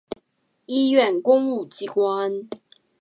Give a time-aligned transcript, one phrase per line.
[0.65, 2.49] 医院公务机关